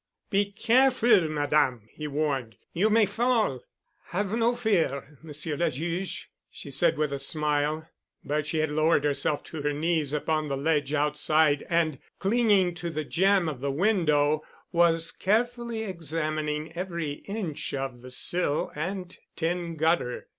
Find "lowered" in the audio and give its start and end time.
8.71-9.03